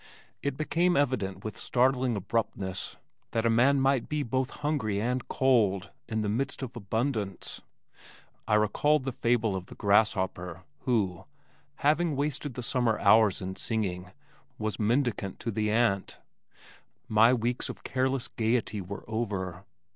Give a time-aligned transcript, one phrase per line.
[0.41, 2.97] It became evident with startling abruptness,
[3.33, 7.61] that a man might be both hungry and cold in the midst of abundance.
[8.47, 11.25] I recalled the fable of the grasshopper who,
[11.75, 14.11] having wasted the summer hours in singing,
[14.57, 16.17] was mendicant to the ant.
[17.07, 19.65] My weeks of careless gayety were over.